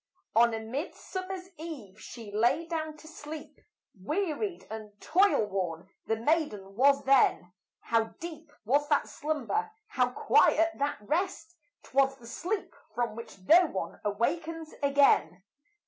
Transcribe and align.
On 0.35 0.51
a 0.55 0.59
midsummer's 0.59 1.49
eve 1.59 1.99
she 2.01 2.31
lay 2.31 2.65
down 2.65 2.97
to 2.97 3.07
sleep, 3.07 3.61
Wearied 4.01 4.65
and 4.71 4.99
toil 4.99 5.45
worn 5.45 5.89
the 6.07 6.15
maiden 6.15 6.75
was 6.75 7.03
then; 7.03 7.53
How 7.81 8.05
deep 8.19 8.51
was 8.65 8.87
that 8.89 9.07
slumber, 9.07 9.69
how 9.89 10.09
quiet 10.09 10.71
that 10.79 10.97
rest, 11.01 11.53
'Twas 11.83 12.15
the 12.15 12.25
sleep 12.25 12.73
from 12.95 13.15
which 13.15 13.37
no 13.41 13.67
one 13.67 14.01
awakens 14.03 14.73
again. 14.81 15.43